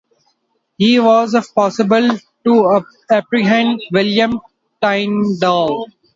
[0.79, 4.41] He was, if possible, to apprehend William
[4.81, 5.85] Tyndale.